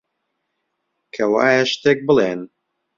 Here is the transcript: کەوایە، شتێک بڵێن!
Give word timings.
کەوایە، 1.13 1.63
شتێک 1.71 1.99
بڵێن! 2.07 2.39